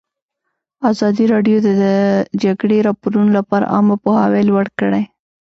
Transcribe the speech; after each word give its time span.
ازادي 0.91 1.25
راډیو 1.33 1.57
د 1.61 1.67
د 1.83 1.85
جګړې 2.43 2.77
راپورونه 2.87 3.29
لپاره 3.37 3.69
عامه 3.73 3.95
پوهاوي 4.03 4.41
لوړ 4.49 4.65
کړی. 4.79 5.03